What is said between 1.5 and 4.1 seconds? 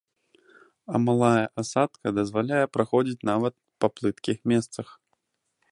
асадка дазваляе праходзіць нават па